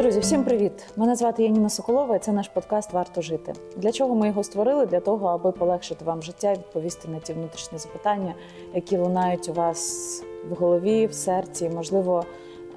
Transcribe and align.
Друзі, 0.00 0.20
всім 0.20 0.44
привіт! 0.44 0.72
Мене 0.96 1.16
звати 1.16 1.42
Яніна 1.42 1.68
Соколова, 1.68 2.16
і 2.16 2.18
це 2.18 2.32
наш 2.32 2.48
подкаст 2.48 2.92
Варто 2.92 3.22
жити. 3.22 3.52
Для 3.76 3.92
чого 3.92 4.14
ми 4.14 4.26
його 4.26 4.42
створили? 4.42 4.86
Для 4.86 5.00
того, 5.00 5.28
аби 5.28 5.52
полегшити 5.52 6.04
вам 6.04 6.22
життя 6.22 6.50
і 6.50 6.54
відповісти 6.54 7.08
на 7.08 7.18
ті 7.18 7.32
внутрішні 7.32 7.78
запитання, 7.78 8.34
які 8.74 8.98
лунають 8.98 9.48
у 9.48 9.52
вас 9.52 10.22
в 10.50 10.54
голові, 10.54 11.06
в 11.06 11.14
серці, 11.14 11.70
можливо, 11.74 12.24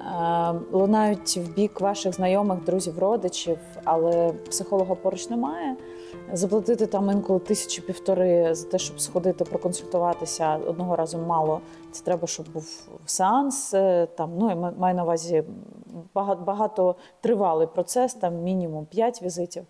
е, 0.00 0.54
лунають 0.72 1.36
в 1.36 1.54
бік 1.54 1.80
ваших 1.80 2.14
знайомих, 2.14 2.64
друзів, 2.64 2.98
родичів, 2.98 3.58
але 3.84 4.32
психолога 4.50 4.94
поруч 4.94 5.30
немає. 5.30 5.76
Заплатити 6.32 6.86
там 6.86 7.10
інколи 7.10 7.38
тисячі 7.38 7.82
півтори 7.82 8.54
за 8.54 8.68
те, 8.68 8.78
щоб 8.78 9.00
сходити, 9.00 9.44
проконсультуватися 9.44 10.56
одного 10.66 10.96
разу 10.96 11.18
мало. 11.18 11.60
Це 11.92 12.04
треба, 12.04 12.26
щоб 12.26 12.46
був 12.52 12.88
сеанс. 13.06 13.74
е, 13.74 14.06
Там 14.16 14.30
ну 14.38 14.48
я 14.48 14.56
маю 14.56 14.94
на 14.94 15.02
увазі 15.02 15.44
багато, 16.14 16.96
тривалий 17.20 17.66
процес, 17.66 18.14
там 18.14 18.34
мінімум 18.34 18.86
5 18.86 19.22
візитів. 19.22 19.62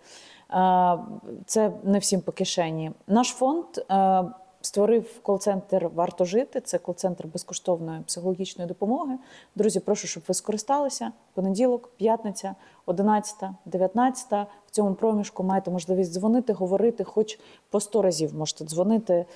Е, 0.50 0.98
Це 1.46 1.72
не 1.82 1.98
всім 1.98 2.20
по 2.20 2.32
кишені. 2.32 2.90
Наш 3.06 3.28
фонд 3.28 3.64
е, 3.90 4.24
створив 4.66 5.20
кол-центр 5.22 5.90
Варто 5.94 6.24
жити. 6.24 6.60
Це 6.60 6.78
кол-центр 6.78 7.26
безкоштовної 7.26 8.00
психологічної 8.00 8.68
допомоги. 8.68 9.18
Друзі, 9.54 9.80
прошу, 9.80 10.06
щоб 10.06 10.22
ви 10.28 10.34
скористалися. 10.34 11.12
Понеділок, 11.34 11.90
п'ятниця, 11.96 12.54
11, 12.86 13.36
19. 13.64 14.32
В 14.66 14.70
цьому 14.70 14.94
проміжку 14.94 15.42
маєте 15.44 15.70
можливість 15.70 16.12
дзвонити, 16.12 16.52
говорити, 16.52 17.04
хоч 17.04 17.38
по 17.70 17.80
100 17.80 18.02
разів 18.02 18.34
можете 18.34 18.64
дзвонити 18.64 19.26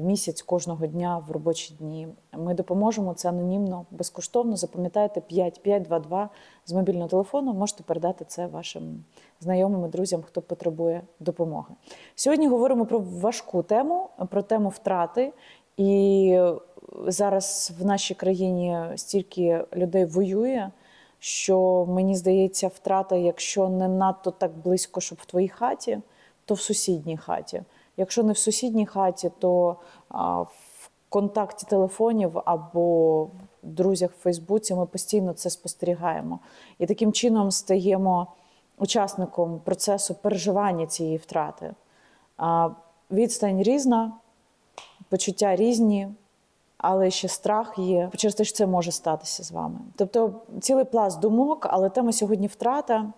місяць 0.00 0.42
кожного 0.42 0.86
дня 0.86 1.18
в 1.28 1.30
робочі 1.30 1.74
дні. 1.78 2.08
Ми 2.32 2.54
допоможемо 2.54 3.14
це 3.14 3.28
анонімно, 3.28 3.86
безкоштовно. 3.90 4.56
Запам'ятайте 4.56 5.20
5522 5.20 6.28
з 6.66 6.72
мобільного 6.72 7.08
телефону. 7.08 7.52
Можете 7.52 7.82
передати 7.82 8.24
це 8.24 8.46
вашим 8.46 9.04
знайомим 9.40 9.84
і 9.84 9.88
друзям, 9.88 10.22
хто 10.22 10.42
потребує 10.42 11.02
допомоги. 11.20 11.74
Сьогодні 12.14 12.48
говоримо 12.48 12.86
про 12.86 12.98
важку 12.98 13.62
тему, 13.62 14.08
про 14.30 14.42
тему 14.42 14.68
втрати. 14.68 15.32
І 15.76 16.38
зараз 17.06 17.72
в 17.80 17.84
нашій 17.84 18.14
країні 18.14 18.78
стільки 18.96 19.64
людей 19.76 20.04
воює, 20.04 20.70
що 21.18 21.86
мені 21.88 22.16
здається, 22.16 22.68
втрата, 22.68 23.16
якщо 23.16 23.68
не 23.68 23.88
надто 23.88 24.30
так 24.30 24.58
близько, 24.64 25.00
щоб 25.00 25.18
в 25.22 25.26
твоїй 25.26 25.48
хаті, 25.48 25.98
то 26.44 26.54
в 26.54 26.60
сусідній 26.60 27.16
хаті. 27.16 27.62
Якщо 27.96 28.22
не 28.22 28.32
в 28.32 28.38
сусідній 28.38 28.86
хаті, 28.86 29.30
то 29.38 29.76
в 30.44 30.88
контакті 31.08 31.66
телефонів 31.66 32.38
або 32.44 33.22
в 33.24 33.30
друзях 33.62 34.10
в 34.10 34.22
Фейсбуці 34.22 34.74
ми 34.74 34.86
постійно 34.86 35.32
це 35.32 35.50
спостерігаємо. 35.50 36.38
І 36.78 36.86
таким 36.86 37.12
чином 37.12 37.50
стаємо 37.50 38.26
учасником 38.78 39.60
процесу 39.64 40.14
переживання 40.14 40.86
цієї 40.86 41.16
втрати. 41.16 41.74
Відстань 43.10 43.62
різна, 43.62 44.12
почуття 45.08 45.56
різні, 45.56 46.08
але 46.78 47.10
ще 47.10 47.28
страх 47.28 47.78
є 47.78 48.10
через 48.16 48.34
те, 48.34 48.44
що 48.44 48.56
це 48.56 48.66
може 48.66 48.92
статися 48.92 49.42
з 49.44 49.52
вами. 49.52 49.78
Тобто 49.96 50.34
цілий 50.60 50.84
пласт 50.84 51.20
думок, 51.20 51.66
але 51.70 51.88
тема 51.88 52.12
сьогодні 52.12 52.46
втрата. 52.46 53.12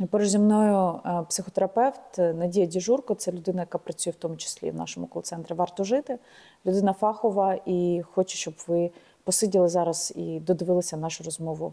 І 0.00 0.06
Поруч 0.06 0.28
зі 0.28 0.38
мною 0.38 1.00
е, 1.06 1.24
психотерапевт 1.28 2.18
Надія 2.18 2.66
Діжурко, 2.66 3.14
це 3.14 3.32
людина, 3.32 3.62
яка 3.62 3.78
працює 3.78 4.12
в 4.12 4.16
тому 4.16 4.36
числі 4.36 4.70
в 4.70 4.74
нашому 4.74 5.06
кол-центрі 5.06 5.54
Варто 5.54 5.84
жити. 5.84 6.18
Людина 6.66 6.92
фахова 6.92 7.56
і 7.66 8.02
хочу, 8.12 8.36
щоб 8.36 8.54
ви 8.68 8.90
посиділи 9.24 9.68
зараз 9.68 10.12
і 10.16 10.40
додивилися 10.40 10.96
нашу 10.96 11.24
розмову 11.24 11.72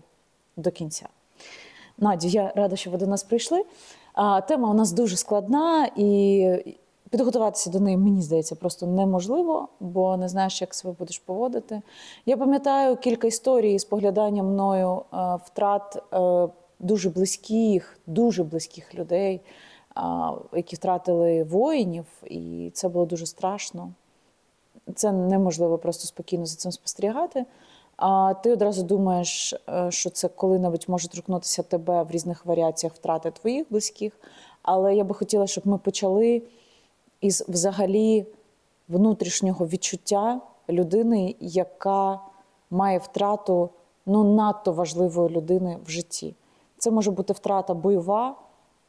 до 0.57 0.71
кінця. 0.71 1.09
Надю, 1.97 2.27
я 2.27 2.51
рада, 2.55 2.75
що 2.75 2.91
ви 2.91 2.97
до 2.97 3.07
нас 3.07 3.23
прийшли. 3.23 3.63
Тема 4.47 4.69
у 4.69 4.73
нас 4.73 4.91
дуже 4.91 5.17
складна, 5.17 5.89
і 5.95 6.75
підготуватися 7.09 7.69
до 7.69 7.79
неї, 7.79 7.97
мені 7.97 8.21
здається, 8.21 8.55
просто 8.55 8.87
неможливо, 8.87 9.67
бо 9.79 10.17
не 10.17 10.29
знаєш, 10.29 10.61
як 10.61 10.73
себе 10.73 10.95
будеш 10.99 11.19
поводити. 11.19 11.81
Я 12.25 12.37
пам'ятаю 12.37 12.95
кілька 12.95 13.27
історій 13.27 13.79
з 13.79 13.85
погляданням 13.85 14.47
мною 14.47 15.01
е, 15.13 15.17
втрат 15.45 16.03
е, 16.13 16.47
дуже 16.79 17.09
близьких, 17.09 17.99
дуже 18.07 18.43
близьких 18.43 18.95
людей, 18.95 19.41
які 20.53 20.75
втратили 20.75 21.43
воїнів, 21.43 22.05
і 22.25 22.71
це 22.73 22.89
було 22.89 23.05
дуже 23.05 23.25
страшно. 23.25 23.91
Це 24.95 25.11
неможливо 25.11 25.77
просто 25.77 26.07
спокійно 26.07 26.45
за 26.45 26.55
цим 26.55 26.71
спостерігати. 26.71 27.45
А 27.97 28.33
ти 28.43 28.51
одразу 28.51 28.83
думаєш, 28.83 29.53
е, 29.69 29.91
що 29.91 30.09
це 30.09 30.27
коли-небудь 30.27 30.85
може 30.87 31.07
торкнутися 31.07 31.63
тебе 31.63 32.03
в 32.03 32.11
різних 32.11 32.45
варіаціях 32.45 32.93
втрати 32.93 33.31
твоїх 33.31 33.67
близьких. 33.69 34.13
Але 34.61 34.95
я 34.95 35.03
би 35.03 35.15
хотіла, 35.15 35.47
щоб 35.47 35.67
ми 35.67 35.77
почали 35.77 36.41
із 37.21 37.45
взагалі 37.47 38.25
внутрішнього 38.89 39.67
відчуття 39.67 40.41
людини, 40.69 41.35
яка 41.39 42.19
має 42.69 42.97
втрату 42.97 43.69
ну, 44.05 44.35
надто 44.35 44.73
важливої 44.73 45.29
людини 45.29 45.77
в 45.85 45.89
житті. 45.89 46.35
Це 46.77 46.91
може 46.91 47.11
бути 47.11 47.33
втрата 47.33 47.73
бойова, 47.73 48.35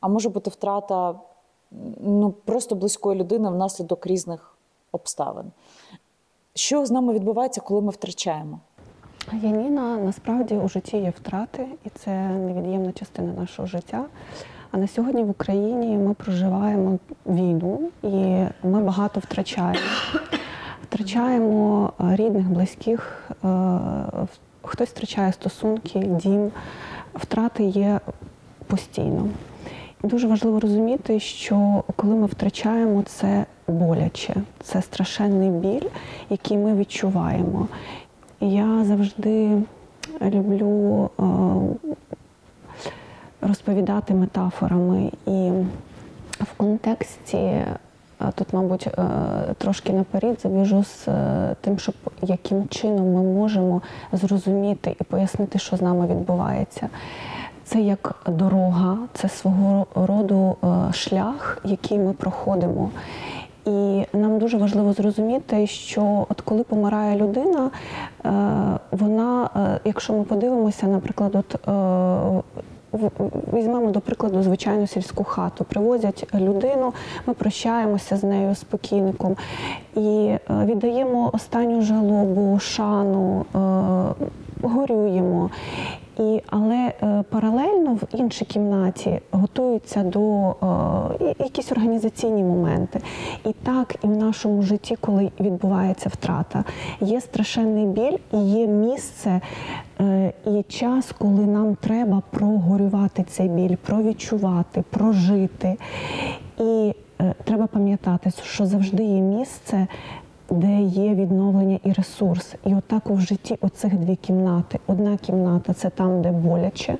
а 0.01 0.09
може 0.09 0.29
бути 0.29 0.51
втрата 0.51 1.15
ну, 2.01 2.35
просто 2.45 2.75
близької 2.75 3.21
людини 3.21 3.51
внаслідок 3.51 4.07
різних 4.07 4.55
обставин. 4.93 5.53
Що 6.55 6.87
з 6.87 6.91
нами 6.91 7.13
відбувається, 7.13 7.61
коли 7.61 7.81
ми 7.81 7.91
втрачаємо? 7.91 8.59
Яніна 9.33 9.97
насправді 9.97 10.55
у 10.55 10.69
житті 10.69 10.97
є 10.97 11.11
втрати, 11.11 11.67
і 11.85 11.89
це 11.89 12.29
невід'ємна 12.29 12.93
частина 12.93 13.33
нашого 13.33 13.69
життя. 13.69 14.05
А 14.71 14.79
на 14.79 14.89
сьогодні 14.89 15.25
в 15.25 15.31
Україні 15.31 15.99
ми 15.99 16.15
проживаємо 16.15 16.99
війну 17.27 17.91
і 18.03 18.45
ми 18.63 18.83
багато 18.83 19.21
втрачаємо. 19.21 19.81
Втрачаємо 20.83 21.93
е, 22.01 22.17
рідних, 22.17 22.51
близьких, 22.51 23.31
е, 23.45 23.79
хтось 24.63 24.89
втрачає 24.89 25.33
стосунки, 25.33 25.99
дім. 25.99 26.51
Втрати 27.21 27.65
є 27.65 28.01
постійно. 28.67 29.29
Дуже 30.03 30.29
важливо 30.29 30.61
розуміти, 30.61 31.21
що 31.21 31.85
коли 31.97 32.15
ми 32.15 32.27
втрачаємо, 32.27 33.03
це 33.03 33.45
боляче, 33.69 34.35
це 34.63 34.83
страшенний 34.83 35.51
біль, 35.51 35.89
який 36.31 36.57
ми 36.57 36.75
відчуваємо. 36.75 37.69
Я 38.41 38.85
завжди 38.85 39.63
люблю 40.23 41.11
е, 41.21 41.23
розповідати 43.41 44.15
метафорами 44.15 45.11
і 45.27 45.51
в 46.41 46.53
контексті. 46.57 47.65
Тут, 48.35 48.53
мабуть, 48.53 48.87
е, 48.87 49.03
трошки 49.59 49.93
наперед 49.93 50.41
забіжу 50.43 50.85
з 50.85 51.09
е, 51.09 51.57
тим, 51.61 51.79
щоб 51.79 51.95
яким 52.23 52.69
чином 52.69 53.13
ми 53.13 53.23
можемо 53.23 53.83
зрозуміти 54.13 54.97
і 55.01 55.05
пояснити, 55.05 55.59
що 55.59 55.77
з 55.77 55.83
нами 55.83 56.07
відбувається. 56.07 56.89
Це 57.65 57.81
як 57.81 58.15
дорога, 58.29 58.99
це 59.15 59.29
свого 59.29 59.87
роду 59.95 60.57
е, 60.65 60.93
шлях, 60.93 61.59
який 61.65 61.99
ми 61.99 62.13
проходимо. 62.13 62.91
І 63.67 64.07
нам 64.13 64.39
дуже 64.39 64.57
важливо 64.57 64.93
зрозуміти, 64.93 65.67
що 65.67 66.27
от 66.29 66.41
коли 66.41 66.63
помирає 66.63 67.17
людина, 67.17 67.71
вона, 68.91 69.51
якщо 69.85 70.13
ми 70.13 70.25
подивимося, 70.25 70.87
наприклад, 70.87 71.35
от 71.35 71.69
візьмемо 73.53 73.91
до 73.91 74.01
прикладу 74.01 74.43
звичайну 74.43 74.87
сільську 74.87 75.25
хату, 75.25 75.65
привозять 75.65 76.27
людину, 76.35 76.93
ми 77.27 77.35
прощаємося 77.35 78.17
з 78.17 78.25
нею 78.25 78.55
з 78.55 78.65
покійником 78.65 79.37
і 79.97 80.01
е, 80.01 80.41
віддаємо 80.65 81.31
останню 81.33 81.83
жалобу, 81.83 82.59
шану, 82.59 83.45
е, 83.55 83.59
горюємо. 84.63 85.51
І, 86.19 86.43
але 86.47 86.93
е, 87.03 87.25
паралельно 87.31 87.95
в 87.95 88.03
іншій 88.13 88.45
кімнаті 88.45 89.21
готуються 89.31 90.03
до 90.03 90.51
е, 90.51 91.35
якісь 91.39 91.73
організаційні 91.73 92.43
моменти. 92.43 93.01
І 93.45 93.53
так 93.53 93.97
і 94.05 94.07
в 94.07 94.17
нашому 94.17 94.63
житті, 94.63 94.97
коли 95.01 95.33
відбувається 95.41 96.09
втрата, 96.09 96.65
є 97.01 97.21
страшенний 97.21 97.87
біль 97.87 98.17
і 98.33 98.39
є 98.39 98.67
місце 98.67 99.41
е, 100.01 100.33
і 100.47 100.63
час, 100.63 101.13
коли 101.19 101.47
нам 101.47 101.75
треба 101.75 102.23
прогорювати 102.31 103.25
цей 103.29 103.49
біль, 103.49 103.77
провідчувати, 103.77 104.85
прожити. 104.91 105.77
І 106.59 106.95
е, 107.21 107.35
треба 107.45 107.67
пам'ятати, 107.67 108.31
що 108.45 108.67
завжди 108.67 109.03
є 109.03 109.21
місце, 109.21 109.87
де 110.51 110.81
є 110.81 111.15
відновлення 111.15 111.79
і 111.85 111.93
ресурс. 111.93 112.55
І 112.67 112.75
отак 112.75 113.03
в 113.07 113.21
житті 113.21 113.59
оцих 113.61 113.95
дві 113.95 114.17
кімнати. 114.17 114.79
Одна 114.87 115.17
кімната 115.17 115.73
це 115.73 115.91
там, 115.91 116.23
де 116.23 116.33
боляче, 116.33 116.97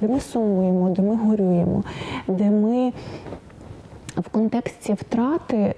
де 0.00 0.08
ми 0.08 0.20
сумуємо, 0.20 0.90
де 0.90 1.02
ми 1.02 1.16
горюємо, 1.16 1.84
де 2.28 2.50
ми. 2.50 2.92
В 4.16 4.28
контексті 4.28 4.92
втрати 4.92 5.56
е, 5.56 5.74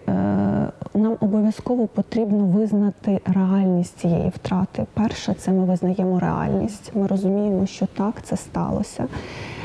нам 0.94 1.16
обов'язково 1.20 1.87
потрібно 1.87 2.44
визнати 2.44 3.20
реальність 3.25 3.98
цієї 3.98 4.28
втрати. 4.28 4.87
Перше, 4.94 5.34
це 5.34 5.52
ми 5.52 5.64
визнаємо 5.64 6.20
реальність. 6.20 6.92
Ми 6.94 7.06
розуміємо, 7.06 7.66
що 7.66 7.87
так 7.87 8.14
це 8.22 8.37
сталося. 8.37 9.06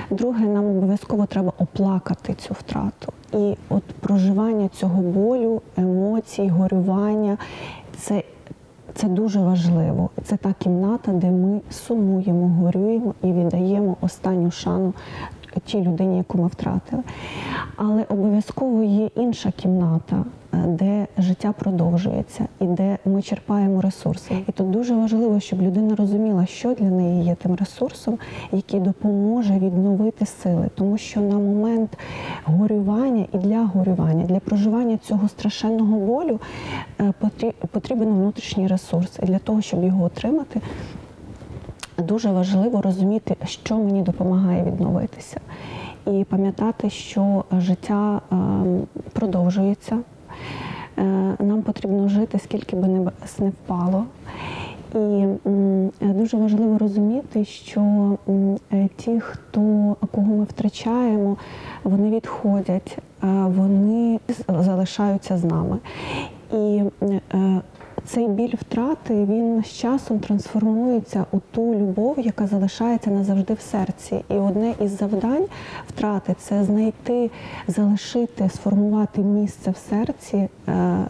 Друге, 0.10 0.46
нам 0.46 0.66
обов'язково 0.66 1.26
треба 1.26 1.54
оплакати 1.58 2.34
цю 2.34 2.54
втрату. 2.54 3.14
І 3.34 3.58
от 3.70 3.84
проживання 3.84 4.70
цього 4.70 5.02
болю, 5.02 5.62
емоцій, 5.78 6.48
горювання 6.48 7.38
це, 7.98 8.24
це 8.96 9.08
дуже 9.08 9.40
важливо. 9.40 10.10
Це 10.24 10.38
та 10.38 10.54
кімната, 10.60 11.12
де 11.12 11.32
ми 11.32 11.62
сумуємо, 11.70 12.48
горюємо 12.48 13.14
і 13.24 13.28
віддаємо 13.34 13.98
останню 14.02 14.52
шану 14.52 14.94
тій 15.60 15.82
людині, 15.82 16.18
яку 16.18 16.38
ми 16.38 16.48
втратили. 16.48 17.04
Але 17.76 18.04
обов'язково 18.10 18.84
є 18.84 19.10
інша 19.16 19.52
кімната, 19.52 20.26
е, 20.54 20.58
де 20.68 21.08
життя 21.18 21.54
продовжується 21.60 22.48
і 22.60 22.66
де 22.66 22.98
ми 23.06 23.22
черпаємо 23.22 23.82
ресурси. 23.82 24.36
І 24.48 24.52
тут 24.52 24.72
дуже 24.72 24.96
важливо, 24.96 25.40
щоб 25.40 25.62
людина 25.62 25.96
розуміла, 25.96 26.46
що 26.46 26.74
для 26.74 26.90
неї 26.90 27.26
є 27.26 27.36
тим 27.36 27.56
ресурсом, 27.56 28.18
який 28.52 28.80
допоможе 28.80 29.54
відновити 29.54 30.26
сили, 30.26 30.70
тому 30.76 30.98
що 30.98 31.22
на 31.22 31.36
момент 31.36 31.98
горювання 32.46 33.26
і 33.34 33.38
для 33.38 33.64
горювання, 33.64 34.26
для 34.26 34.40
проживання 34.40 34.98
цього 34.98 35.28
страшенного 35.28 36.00
болю 36.00 36.40
е, 37.00 37.14
потрібен 37.72 38.10
внутрішній 38.10 38.68
ресурс. 38.68 39.20
І 39.24 39.26
для 39.26 39.40
того, 39.40 39.62
щоб 39.62 39.84
його 39.84 40.04
отримати, 40.04 40.62
дуже 41.98 42.32
важливо 42.32 42.82
розуміти, 42.82 43.36
що 43.46 43.78
мені 43.78 44.02
допомагає 44.02 44.64
відновитися, 44.64 45.40
і 46.08 46.24
пам'ятати, 46.30 46.90
що 46.90 47.44
життя 47.52 48.22
е, 48.32 48.36
продовжується. 49.14 49.98
Е, 50.98 51.04
Нам 51.40 51.62
потрібно 51.62 52.08
жити, 52.08 52.40
скільки 52.40 52.76
би 52.76 52.88
небес 52.88 53.40
не 53.40 53.50
впало. 53.50 54.06
І 54.96 55.26
дуже 56.02 56.38
важливо 56.38 56.78
розуміти, 56.78 57.46
що 57.46 57.82
е, 58.74 58.90
ті, 58.96 59.20
хто 59.20 59.62
кого 60.12 60.36
ми 60.36 60.44
втрачаємо, 60.44 61.38
вони 61.84 62.10
відходять, 62.10 62.98
е, 63.24 63.28
вони 63.28 64.20
залишаються 64.48 65.38
з 65.38 65.44
нами. 65.44 65.78
І 66.54 66.82
цей 68.06 68.28
біль 68.28 68.54
втрати 68.62 69.26
він 69.26 69.64
з 69.64 69.68
часом 69.68 70.20
трансформується 70.20 71.26
у 71.32 71.40
ту 71.52 71.76
любов, 71.76 72.20
яка 72.20 72.48
залишається 72.48 73.12
назавжди 73.12 73.54
в 73.54 73.62
серці. 73.62 74.24
І 74.30 74.34
одне 74.34 74.74
із 74.82 74.98
завдань 74.98 75.46
втрати 75.88 76.36
це 76.40 76.64
знайти, 76.64 77.32
залишити, 77.68 78.50
сформувати 78.50 79.22
місце 79.22 79.72
в 79.72 79.78
серці 79.90 80.50
е, 80.68 81.06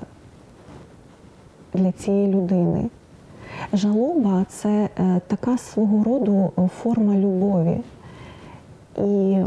для 1.74 1.92
цієї 1.92 2.27
людини. 2.27 2.89
Жалоба 3.74 4.45
це 4.50 4.89
е, 5.00 5.21
така 5.27 5.57
свого 5.57 6.03
роду 6.03 6.51
форма 6.81 7.15
любові. 7.15 7.80
І 8.98 9.44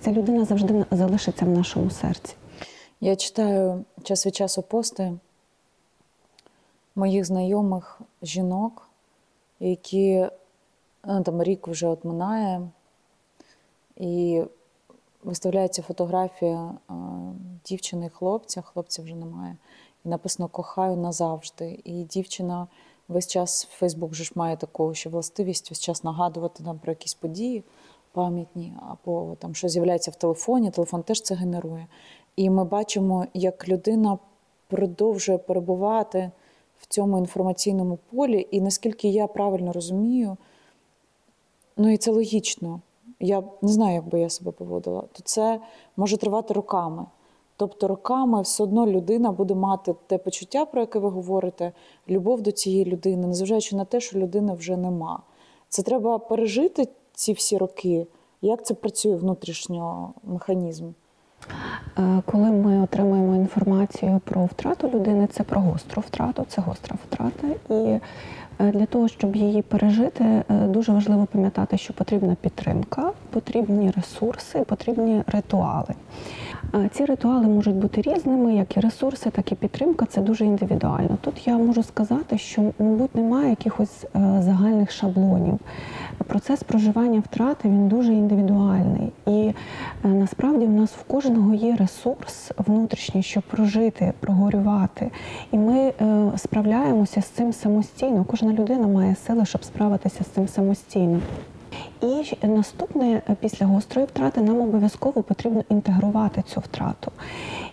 ця 0.00 0.12
людина 0.12 0.44
завжди 0.44 0.84
залишиться 0.90 1.44
в 1.44 1.48
нашому 1.48 1.90
серці. 1.90 2.34
Я 3.00 3.16
читаю 3.16 3.84
час 4.02 4.26
від 4.26 4.36
часу 4.36 4.62
пости 4.62 5.12
моїх 7.00 7.24
знайомих 7.24 8.00
жінок, 8.22 8.88
які 9.60 10.26
ну, 11.04 11.22
там 11.22 11.42
рік 11.42 11.68
вже 11.68 11.86
от 11.86 12.04
минає, 12.04 12.68
і 13.96 14.42
виставляється 15.24 15.82
фотографія 15.82 16.74
а, 16.88 16.94
дівчини 17.64 18.06
і 18.06 18.08
хлопця, 18.08 18.62
хлопця 18.62 19.02
вже 19.02 19.14
немає, 19.14 19.56
і 20.04 20.08
написано 20.08 20.48
Кохаю 20.48 20.96
назавжди. 20.96 21.80
І 21.84 22.04
дівчина 22.04 22.66
весь 23.08 23.26
час 23.26 23.68
Фейсбук 23.70 24.14
же 24.14 24.24
ж 24.24 24.32
має 24.34 24.56
таку 24.56 24.94
ще 24.94 25.08
властивість 25.08 25.70
весь 25.70 25.80
час 25.80 26.04
нагадувати 26.04 26.62
нам 26.62 26.78
про 26.78 26.92
якісь 26.92 27.14
події 27.14 27.64
пам'ятні, 28.12 28.72
або 28.88 29.36
там 29.38 29.54
що 29.54 29.68
з'являється 29.68 30.10
в 30.10 30.14
телефоні, 30.14 30.70
телефон 30.70 31.02
теж 31.02 31.22
це 31.22 31.34
генерує. 31.34 31.86
І 32.36 32.50
ми 32.50 32.64
бачимо, 32.64 33.26
як 33.34 33.68
людина 33.68 34.18
продовжує 34.68 35.38
перебувати 35.38 36.30
в 36.80 36.86
цьому 36.86 37.18
інформаційному 37.18 37.98
полі, 38.12 38.48
і 38.50 38.60
наскільки 38.60 39.08
я 39.08 39.26
правильно 39.26 39.72
розумію, 39.72 40.36
ну 41.76 41.92
і 41.92 41.96
це 41.96 42.10
логічно. 42.10 42.80
Я 43.20 43.42
не 43.62 43.72
знаю, 43.72 43.94
як 43.94 44.08
би 44.08 44.20
я 44.20 44.30
себе 44.30 44.50
поводила, 44.50 45.00
то 45.12 45.22
це 45.24 45.60
може 45.96 46.16
тривати 46.16 46.54
роками. 46.54 47.06
Тобто 47.56 47.88
роками 47.88 48.42
все 48.42 48.62
одно 48.62 48.86
людина 48.86 49.32
буде 49.32 49.54
мати 49.54 49.94
те 50.06 50.18
почуття, 50.18 50.64
про 50.64 50.80
яке 50.80 50.98
ви 50.98 51.08
говорите, 51.08 51.72
любов 52.08 52.42
до 52.42 52.52
цієї 52.52 52.84
людини, 52.84 53.26
незважаючи 53.26 53.76
на 53.76 53.84
те, 53.84 54.00
що 54.00 54.18
людини 54.18 54.54
вже 54.54 54.76
нема. 54.76 55.22
Це 55.68 55.82
треба 55.82 56.18
пережити 56.18 56.88
ці 57.12 57.32
всі 57.32 57.58
роки. 57.58 58.06
Як 58.42 58.66
це 58.66 58.74
працює 58.74 59.16
внутрішньо 59.16 60.14
механізм? 60.24 60.90
Е, 61.98 62.22
Коли 62.26 62.50
ми 62.50 62.82
отримуємо 62.82 63.36
інформацію 63.36 64.20
про 64.24 64.44
втрату 64.44 64.88
людини, 64.88 65.28
це 65.32 65.42
про 65.42 65.60
гостру 65.60 66.02
втрату, 66.06 66.44
це 66.48 66.60
гостра 66.62 66.96
втрата. 67.06 67.46
І 67.70 67.98
е, 68.60 68.72
для 68.72 68.86
того, 68.86 69.08
щоб 69.08 69.36
її 69.36 69.62
пережити, 69.62 70.24
е, 70.24 70.42
дуже 70.48 70.92
важливо 70.92 71.26
пам'ятати, 71.32 71.78
що 71.78 71.92
потрібна 71.92 72.36
підтримка, 72.40 73.12
потрібні 73.30 73.90
ресурси, 73.90 74.58
потрібні 74.58 75.22
ритуали. 75.26 75.94
Ці 76.92 77.04
ритуали 77.04 77.46
можуть 77.46 77.74
бути 77.74 78.02
різними, 78.02 78.54
як 78.54 78.76
і 78.76 78.80
ресурси, 78.80 79.30
так 79.30 79.52
і 79.52 79.54
підтримка. 79.54 80.06
Це 80.06 80.20
дуже 80.20 80.44
індивідуально. 80.44 81.18
Тут 81.20 81.46
я 81.46 81.58
можу 81.58 81.82
сказати, 81.82 82.38
що, 82.38 82.62
мабуть, 82.78 83.14
немає 83.14 83.50
якихось 83.50 84.04
е, 84.04 84.42
загальних 84.42 84.90
шаблонів. 84.90 85.58
Процес 86.26 86.62
проживання 86.62 87.20
втрати 87.20 87.68
він 87.68 87.88
дуже 87.88 88.12
індивідуальний. 88.12 89.12
І 89.26 89.54
е, 90.04 90.08
насправді 90.08 90.66
в 90.66 90.70
нас 90.70 90.90
в 90.90 91.02
кожного 91.02 91.54
є 91.54 91.76
ресурс 91.76 92.52
внутрішній, 92.56 93.22
щоб 93.22 93.42
прожити, 93.42 94.12
прогорювати. 94.20 95.10
І 95.52 95.58
ми 95.58 95.78
е, 95.78 95.92
справляємося 96.36 97.22
з 97.22 97.26
цим 97.26 97.52
самостійно. 97.52 98.24
Кожна 98.24 98.52
людина 98.52 98.86
має 98.86 99.14
сили, 99.14 99.46
щоб 99.46 99.64
справитися 99.64 100.24
з 100.24 100.26
цим 100.26 100.48
самостійно. 100.48 101.20
І 102.02 102.46
наступне 102.46 103.22
е, 103.30 103.36
після 103.40 103.66
гострої 103.66 104.06
втрати 104.06 104.40
нам 104.40 104.60
обов'язково 104.60 105.22
потрібно 105.22 105.64
інтегрувати 105.68 106.42
цю 106.42 106.60
втрату. 106.60 107.12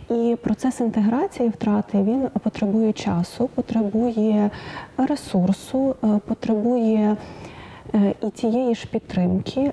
І 0.09 0.37
процес 0.43 0.79
інтеграції 0.79 1.49
втрати 1.49 2.03
він 2.03 2.27
потребує 2.43 2.93
часу, 2.93 3.49
потребує 3.55 4.49
ресурсу, 4.97 5.95
е, 6.03 6.19
потребує 6.27 7.17
е, 7.93 8.13
і 8.21 8.29
тієї 8.29 8.75
ж 8.75 8.87
підтримки. 8.87 9.71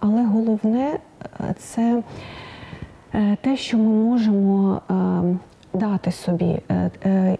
Але 0.00 0.24
головне 0.24 0.98
це 1.58 2.02
те, 3.40 3.56
що 3.56 3.78
ми 3.78 3.90
можемо 3.90 4.80
е, 4.90 4.94
дати 5.74 6.12
собі, 6.12 6.58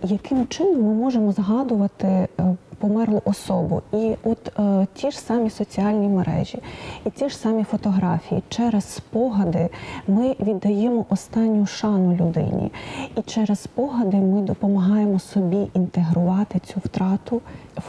яким 0.02 0.46
чином 0.46 0.82
ми 0.82 0.94
можемо 0.94 1.32
згадувати 1.32 2.28
померлу 2.78 3.22
особу. 3.24 3.82
І 3.92 4.14
от 4.24 4.58
е, 4.58 4.86
ті 4.94 5.10
ж 5.10 5.18
самі 5.18 5.50
соціальні 5.50 6.08
мережі, 6.08 6.58
і 7.06 7.10
ті 7.10 7.28
ж 7.28 7.36
самі 7.36 7.64
фотографії 7.64 8.42
через 8.48 8.84
спогади 8.84 9.68
ми 10.08 10.36
віддаємо 10.40 11.06
останню 11.08 11.66
шану 11.66 12.16
людині. 12.16 12.72
І 13.16 13.22
через 13.22 13.60
спогади 13.60 14.16
ми 14.16 14.40
допомагаємо 14.40 15.18
собі 15.18 15.68
інтегрувати 15.74 16.58
цю 16.58 16.80
втрату, 16.84 17.40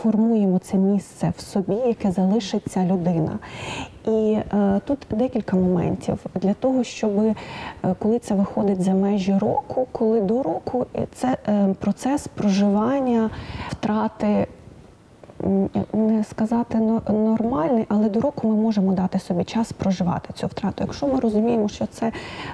формуємо 0.02 0.60
це 0.60 0.78
місце 0.78 1.34
в 1.38 1.42
собі, 1.42 1.74
яке 1.74 2.12
залишиться 2.12 2.86
людина. 2.86 3.40
І 4.08 4.38
е, 4.54 4.82
тут 4.86 5.00
декілька 5.10 5.56
моментів 5.56 6.20
для 6.36 6.54
того, 6.54 6.84
щоб 6.84 7.20
е, 7.20 7.36
коли 8.00 8.20
це 8.20 8.36
виходить 8.36 8.82
за 8.82 8.94
межі 8.94 9.38
року, 9.38 9.88
коли 9.92 10.22
до 10.22 10.44
року 10.44 10.86
е, 10.96 11.08
це 11.14 11.38
е, 11.48 11.76
процес 11.80 12.28
проживання, 12.28 13.30
втрати. 13.70 14.48
Не 15.94 16.24
сказати 16.24 16.78
нормальний, 17.10 17.86
але 17.90 18.10
до 18.10 18.22
року 18.22 18.48
ми 18.48 18.56
можемо 18.56 18.94
дати 18.94 19.20
собі 19.20 19.44
час 19.44 19.72
проживати 19.72 20.34
цю 20.34 20.48
втрату. 20.48 20.84
Якщо 20.84 21.08
ми 21.08 21.20
розуміємо, 21.20 21.68
що 21.68 21.86
це 21.86 22.12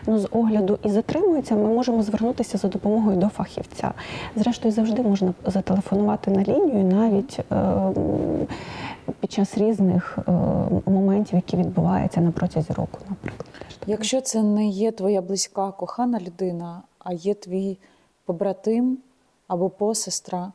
ну, 0.07 0.19
з 0.19 0.27
огляду 0.31 0.79
і 0.83 0.89
затримується, 0.89 1.55
ми 1.55 1.69
можемо 1.69 2.03
звернутися 2.03 2.57
за 2.57 2.67
допомогою 2.67 3.17
до 3.17 3.27
фахівця. 3.27 3.93
Зрештою, 4.35 4.73
завжди 4.73 5.01
можна 5.01 5.33
зателефонувати 5.45 6.31
на 6.31 6.43
лінію, 6.43 6.83
навіть 6.83 7.39
е, 7.51 7.65
під 9.19 9.31
час 9.31 9.57
різних 9.57 10.19
е, 10.27 10.31
моментів, 10.85 11.35
які 11.35 11.57
відбуваються 11.57 12.21
на 12.21 12.31
протязі 12.31 12.73
року, 12.73 12.99
наприклад. 13.09 13.49
Якщо 13.87 14.21
це 14.21 14.43
не 14.43 14.67
є 14.67 14.91
твоя 14.91 15.21
близька 15.21 15.71
кохана 15.71 16.19
людина, 16.19 16.81
а 16.99 17.13
є 17.13 17.33
твій 17.33 17.77
побратим 18.25 18.97
або 19.47 19.69
посестра, 19.69 20.51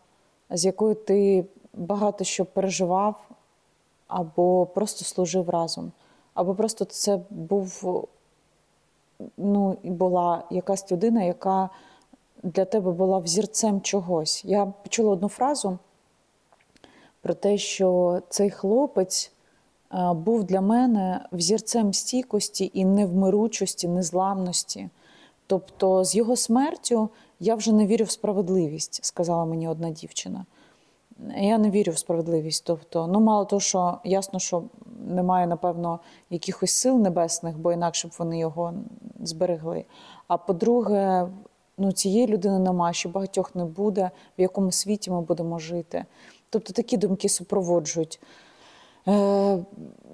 з 0.50 0.64
якою 0.64 0.94
ти 0.94 1.44
багато 1.74 2.24
що 2.24 2.44
переживав, 2.44 3.28
або 4.06 4.66
просто 4.66 5.04
служив 5.04 5.50
разом, 5.50 5.92
або 6.34 6.54
просто 6.54 6.84
це 6.84 7.20
був 7.30 8.04
ну, 9.36 9.76
була 9.82 10.44
якась 10.50 10.92
людина, 10.92 11.22
яка 11.22 11.70
для 12.42 12.64
тебе 12.64 12.92
була 12.92 13.18
взірцем 13.18 13.80
чогось. 13.80 14.44
Я 14.44 14.66
почула 14.66 15.10
одну 15.10 15.28
фразу 15.28 15.78
про 17.20 17.34
те, 17.34 17.58
що 17.58 18.20
цей 18.28 18.50
хлопець 18.50 19.32
е, 19.92 20.12
був 20.12 20.44
для 20.44 20.60
мене 20.60 21.24
взірцем 21.32 21.92
стійкості 21.92 22.70
і 22.74 22.84
невмиручості, 22.84 23.88
незламності. 23.88 24.88
Тобто, 25.46 26.04
з 26.04 26.14
його 26.14 26.36
смертю 26.36 27.08
я 27.40 27.54
вже 27.54 27.72
не 27.72 27.86
вірю 27.86 28.04
в 28.04 28.10
справедливість, 28.10 29.04
сказала 29.04 29.44
мені 29.44 29.68
одна 29.68 29.90
дівчина. 29.90 30.44
Я 31.36 31.58
не 31.58 31.70
вірю 31.70 31.92
в 31.92 31.98
справедливість. 31.98 32.64
Тобто, 32.64 33.06
ну 33.06 33.20
мало 33.20 33.44
того, 33.44 33.60
що 33.60 33.98
ясно, 34.04 34.38
що 34.38 34.62
немає, 35.08 35.46
напевно, 35.46 36.00
якихось 36.30 36.70
сил 36.70 36.98
небесних, 36.98 37.58
бо 37.58 37.72
інакше 37.72 38.08
б 38.08 38.10
вони 38.18 38.38
його 38.38 38.74
зберегли. 39.20 39.84
А 40.28 40.36
по-друге, 40.36 41.28
ну 41.78 41.92
цієї 41.92 42.26
людини 42.26 42.58
немає, 42.58 42.94
ще 42.94 43.08
багатьох 43.08 43.54
не 43.54 43.64
буде, 43.64 44.10
в 44.38 44.40
якому 44.40 44.72
світі 44.72 45.10
ми 45.10 45.20
будемо 45.20 45.58
жити. 45.58 46.04
Тобто 46.50 46.72
такі 46.72 46.96
думки 46.96 47.28
супроводжують. 47.28 48.20
Е, 49.08 49.58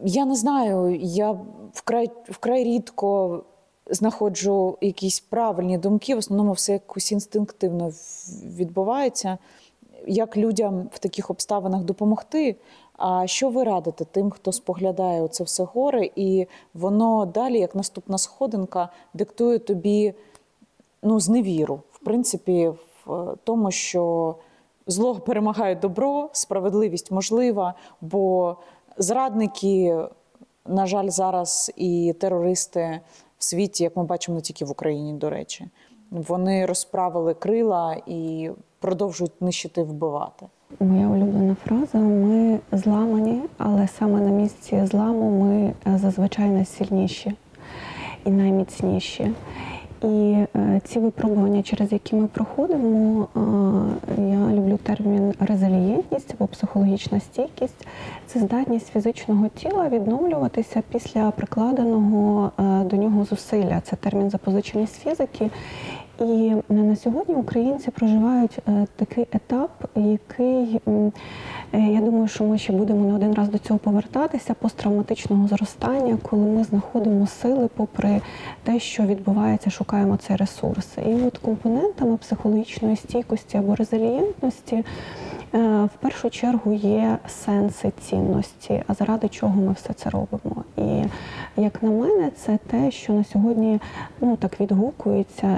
я 0.04 0.24
не 0.24 0.34
знаю, 0.34 0.96
я 1.00 1.38
вкрай, 1.72 2.10
вкрай 2.28 2.64
рідко 2.64 3.42
знаходжу 3.90 4.78
якісь 4.80 5.20
правильні 5.20 5.78
думки, 5.78 6.14
в 6.14 6.18
основному 6.18 6.52
все 6.52 6.72
якось 6.72 7.12
інстинктивно 7.12 7.92
відбувається. 8.56 9.38
Як 10.06 10.36
людям 10.36 10.88
в 10.92 10.98
таких 10.98 11.30
обставинах 11.30 11.82
допомогти? 11.82 12.56
А 12.96 13.26
що 13.26 13.48
ви 13.48 13.64
радите 13.64 14.04
тим, 14.04 14.30
хто 14.30 14.52
споглядає 14.52 15.28
це 15.28 15.44
все 15.44 15.64
горе, 15.64 16.10
і 16.16 16.46
воно 16.74 17.26
далі, 17.26 17.58
як 17.58 17.74
наступна 17.74 18.18
сходинка, 18.18 18.88
диктує 19.14 19.58
тобі 19.58 20.14
ну, 21.02 21.20
зневіру, 21.20 21.80
в 21.92 21.98
принципі, 21.98 22.72
в 23.06 23.36
тому, 23.44 23.70
що 23.70 24.34
зло 24.86 25.14
перемагає 25.26 25.74
добро, 25.74 26.30
справедливість 26.32 27.10
можлива, 27.10 27.74
бо 28.00 28.56
зрадники, 28.98 29.98
на 30.66 30.86
жаль, 30.86 31.08
зараз 31.08 31.72
і 31.76 32.14
терористи 32.20 33.00
в 33.38 33.44
світі, 33.44 33.84
як 33.84 33.96
ми 33.96 34.04
бачимо, 34.04 34.34
не 34.34 34.40
тільки 34.40 34.64
в 34.64 34.70
Україні, 34.70 35.12
до 35.12 35.30
речі, 35.30 35.68
вони 36.14 36.66
розправили 36.66 37.34
крила 37.34 37.96
і 38.06 38.50
продовжують 38.80 39.42
нищити 39.42 39.82
вбивати. 39.82 40.46
Моя 40.80 41.06
улюблена 41.06 41.56
фраза: 41.64 41.98
ми 41.98 42.58
зламані, 42.72 43.40
але 43.58 43.88
саме 43.88 44.20
на 44.20 44.30
місці 44.30 44.82
зламу 44.84 45.30
ми 45.30 45.72
е, 45.86 45.98
зазвичай 45.98 46.48
найсильніші 46.48 47.32
і 48.24 48.30
найміцніші. 48.30 49.30
І 50.02 50.36
е, 50.56 50.80
ці 50.84 50.98
випробування, 50.98 51.62
через 51.62 51.92
які 51.92 52.16
ми 52.16 52.26
проходимо, 52.26 53.28
е, 54.18 54.22
я 54.22 54.56
люблю 54.56 54.78
термін 54.82 55.34
резилієнтність 55.40 56.34
або 56.38 56.46
психологічна 56.46 57.20
стійкість. 57.20 57.86
Це 58.26 58.40
здатність 58.40 58.92
фізичного 58.92 59.48
тіла 59.48 59.88
відновлюватися 59.88 60.82
після 60.92 61.30
прикладеного 61.30 62.50
до 62.84 62.96
нього 62.96 63.24
зусилля. 63.24 63.80
Це 63.80 63.96
термін 63.96 64.30
запозичений 64.30 64.86
з 64.86 64.92
фізики. 64.98 65.50
І 66.20 66.52
на 66.68 66.96
сьогодні 66.96 67.34
українці 67.34 67.90
проживають 67.90 68.58
е, 68.68 68.86
такий 68.96 69.26
етап, 69.32 69.70
який 69.96 70.80
е, 70.88 71.10
я 71.72 72.00
думаю, 72.00 72.28
що 72.28 72.44
ми 72.44 72.58
ще 72.58 72.72
будемо 72.72 73.04
не 73.04 73.14
один 73.14 73.34
раз 73.34 73.48
до 73.48 73.58
цього 73.58 73.78
повертатися 73.78 74.54
посттравматичного 74.54 75.48
зростання, 75.48 76.18
коли 76.22 76.46
ми 76.46 76.64
знаходимо 76.64 77.26
сили, 77.26 77.68
попри 77.76 78.20
те, 78.62 78.80
що 78.80 79.02
відбувається, 79.02 79.70
шукаємо 79.70 80.16
цей 80.16 80.36
ресурс. 80.36 80.88
І 81.06 81.14
от 81.14 81.38
компонентами 81.38 82.16
психологічної 82.16 82.96
стійкості 82.96 83.56
або 83.56 83.74
резилієнтності 83.74 84.76
е, 84.76 84.84
в 85.84 86.00
першу 86.00 86.30
чергу 86.30 86.72
є 86.72 87.18
сенси 87.28 87.92
цінності, 88.00 88.82
а 88.86 88.94
заради 88.94 89.28
чого 89.28 89.62
ми 89.62 89.72
все 89.72 89.92
це 89.92 90.10
робимо. 90.10 90.64
І 90.76 91.04
як 91.62 91.82
на 91.82 91.90
мене, 91.90 92.30
це 92.36 92.58
те, 92.66 92.90
що 92.90 93.12
на 93.12 93.24
сьогодні 93.24 93.80
ну 94.20 94.36
так 94.36 94.60
відгукується. 94.60 95.56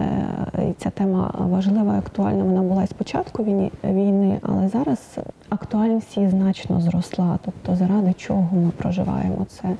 І 0.58 0.72
ця 0.78 0.90
тема 0.90 1.34
важлива 1.38 1.94
і 1.94 1.98
актуальна. 1.98 2.44
Вона 2.44 2.62
була 2.62 2.82
і 2.82 2.86
спочатку 2.86 3.44
війни, 3.44 3.70
війни, 3.84 4.38
але 4.42 4.68
зараз 4.68 5.18
актуальність 5.48 6.16
її 6.16 6.28
значно 6.28 6.80
зросла. 6.80 7.38
Тобто, 7.44 7.76
заради 7.76 8.12
чого 8.12 8.56
ми 8.56 8.70
проживаємо 8.70 9.46
це 9.48 9.68
е, 9.68 9.76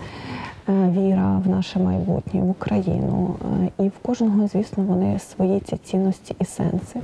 віра 0.91 1.43
в 1.45 1.49
наше 1.49 1.79
майбутнє, 1.79 2.41
в 2.41 2.51
Україну. 2.51 3.35
Е, 3.79 3.85
І 3.85 3.89
в 3.89 3.99
кожного, 4.03 4.47
звісно, 4.49 4.85
вони 4.85 5.19
свої 5.19 5.61
ці 5.61 5.77
цінності 5.77 6.37
і 6.41 6.45
сенси. 6.45 7.01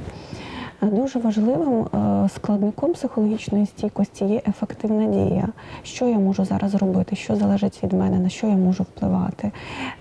Е, 0.82 0.86
Дуже 0.86 1.18
важливим 1.18 1.80
е, 1.82 2.28
складником 2.28 2.92
психологічної 2.92 3.66
стійкості 3.66 4.24
є 4.24 4.42
ефективна 4.48 5.06
дія. 5.06 5.48
Що 5.82 6.08
я 6.08 6.18
можу 6.18 6.44
зараз 6.44 6.74
робити, 6.74 7.16
що 7.16 7.36
залежить 7.36 7.80
від 7.82 7.92
мене, 7.92 8.18
на 8.18 8.28
що 8.28 8.46
я 8.46 8.56
можу 8.56 8.82
впливати, 8.82 9.52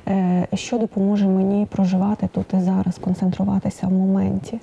е, 0.08 0.48
що 0.54 0.78
допоможе 0.78 1.28
мені 1.28 1.66
проживати 1.66 2.30
тут 2.32 2.54
і 2.54 2.60
зараз, 2.60 2.98
концентруватися 2.98 3.88
в 3.88 3.92
моменті. 3.92 4.60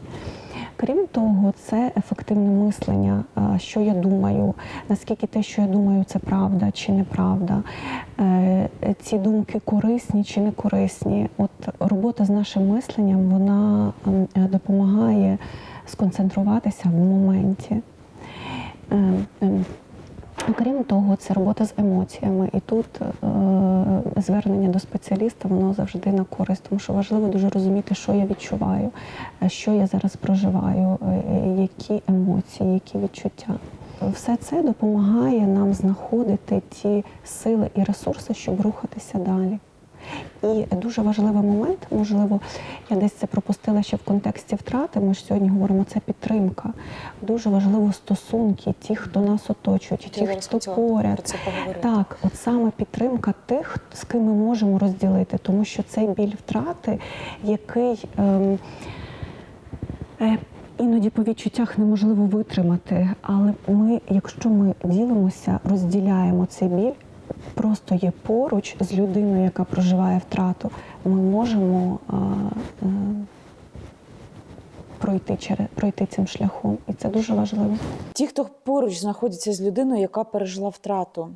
Крім 0.76 1.06
того, 1.06 1.52
це 1.64 1.92
ефективне 1.96 2.50
мислення, 2.50 3.24
що 3.58 3.80
я 3.80 3.94
думаю, 3.94 4.54
наскільки 4.88 5.26
те, 5.26 5.42
що 5.42 5.62
я 5.62 5.68
думаю, 5.68 6.04
це 6.04 6.18
правда 6.18 6.70
чи 6.70 6.92
неправда, 6.92 7.62
ці 9.02 9.18
думки 9.18 9.60
корисні 9.64 10.24
чи 10.24 10.40
не 10.40 10.50
корисні. 10.50 11.28
От 11.38 11.50
робота 11.80 12.24
з 12.24 12.30
нашим 12.30 12.68
мисленням 12.68 13.20
вона 13.30 13.92
ем, 14.06 14.26
допомагає 14.34 15.38
сконцентруватися 15.88 16.88
в 16.88 16.92
моменті. 16.94 17.76
Е, 18.92 19.24
ем, 19.40 19.64
Окрім 20.50 20.84
того, 20.84 21.16
це 21.16 21.34
робота 21.34 21.64
з 21.64 21.74
емоціями, 21.78 22.50
і 22.52 22.60
тут 22.60 22.86
е, 23.00 23.16
звернення 24.16 24.68
до 24.68 24.78
спеціаліста 24.78 25.48
воно 25.48 25.74
завжди 25.74 26.12
на 26.12 26.24
користь, 26.24 26.62
тому 26.68 26.78
що 26.78 26.92
важливо 26.92 27.28
дуже 27.28 27.48
розуміти, 27.48 27.94
що 27.94 28.12
я 28.14 28.26
відчуваю, 28.26 28.90
е, 29.42 29.48
що 29.48 29.72
я 29.72 29.86
зараз 29.86 30.16
проживаю, 30.16 30.98
е, 31.02 31.06
е, 31.06 31.62
які 31.62 32.02
емоції, 32.08 32.74
які 32.74 32.98
відчуття. 32.98 33.54
Все 34.12 34.36
це 34.36 34.62
допомагає 34.62 35.46
нам 35.46 35.74
знаходити 35.74 36.62
ті 36.70 37.04
сили 37.24 37.70
і 37.74 37.84
ресурси, 37.84 38.34
щоб 38.34 38.60
рухатися 38.60 39.18
далі. 39.18 39.58
І 40.42 40.74
дуже 40.74 41.02
важливий 41.02 41.42
момент, 41.42 41.78
можливо, 41.90 42.40
я 42.90 42.96
десь 42.96 43.12
це 43.12 43.26
пропустила 43.26 43.82
ще 43.82 43.96
в 43.96 44.02
контексті 44.02 44.56
втрати. 44.56 45.00
Ми 45.00 45.14
ж 45.14 45.24
сьогодні 45.24 45.48
говоримо, 45.48 45.84
це 45.84 46.00
підтримка. 46.00 46.72
Дуже 47.22 47.50
важливо 47.50 47.92
стосунки, 47.92 48.74
ті, 48.80 48.96
хто 48.96 49.20
нас 49.20 49.50
оточують, 49.50 50.00
ті, 50.00 50.26
хто 50.26 50.74
поряд. 50.74 51.34
Так, 51.80 52.18
от 52.22 52.34
саме 52.36 52.70
підтримка 52.70 53.34
тих, 53.46 53.76
з 53.94 54.04
ким 54.04 54.22
ми 54.22 54.32
можемо 54.32 54.78
розділити, 54.78 55.38
тому 55.38 55.64
що 55.64 55.82
цей 55.82 56.06
біль 56.06 56.32
втрати, 56.44 56.98
який 57.44 58.04
ем, 58.18 58.58
е, 60.20 60.38
іноді 60.78 61.10
по 61.10 61.22
відчуттях 61.22 61.78
неможливо 61.78 62.24
витримати. 62.24 63.10
Але 63.22 63.54
ми, 63.68 64.00
якщо 64.08 64.48
ми 64.48 64.74
ділимося, 64.84 65.60
розділяємо 65.64 66.46
цей 66.46 66.68
біль, 66.68 66.92
просто 67.54 67.94
є 67.94 68.12
поруч 68.22 68.76
з 68.80 68.92
людиною, 68.92 69.44
яка 69.44 69.64
проживає 69.64 70.18
втрату, 70.18 70.70
ми 71.04 71.10
можемо 71.10 71.98
а, 72.08 72.14
е, 72.82 72.86
пройти 74.98 75.36
через 75.36 75.66
пройти 75.74 76.06
цим 76.06 76.26
шляхом, 76.26 76.78
і 76.88 76.92
це 76.92 77.08
дуже 77.08 77.34
важливо. 77.34 77.76
Ті, 78.12 78.26
хто 78.26 78.44
поруч 78.44 78.98
знаходиться 78.98 79.52
з 79.52 79.60
людиною, 79.60 80.00
яка 80.00 80.24
пережила 80.24 80.68
втрату. 80.68 81.30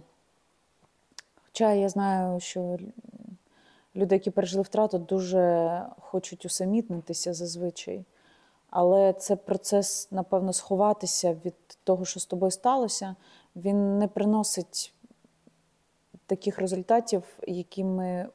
Хоча 1.44 1.72
я 1.72 1.88
знаю, 1.88 2.40
що 2.40 2.78
люди, 3.96 4.14
які 4.14 4.30
пережили 4.30 4.62
втрату, 4.62 4.98
дуже 4.98 5.82
хочуть 6.00 6.46
усамітнитися 6.46 7.34
зазвичай. 7.34 8.04
Але 8.70 9.12
це 9.12 9.36
процес, 9.36 10.08
напевно, 10.10 10.52
сховатися 10.52 11.36
від 11.44 11.54
того, 11.84 12.04
що 12.04 12.20
з 12.20 12.26
тобою 12.26 12.50
сталося, 12.50 13.16
він 13.56 13.98
не 13.98 14.08
приносить 14.08 14.94
таких 16.36 16.58
результатів, 16.58 17.22
якими 17.46 18.28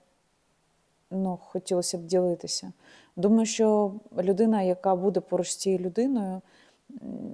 ну, 1.12 1.40
хотілося 1.42 1.98
б 1.98 2.06
ділитися. 2.06 2.72
Думаю, 3.16 3.46
що 3.46 3.94
людина, 4.18 4.62
яка 4.62 4.96
буде 4.96 5.20
поруч 5.20 5.50
з 5.50 5.56
цією 5.56 5.80
людиною, 5.80 6.42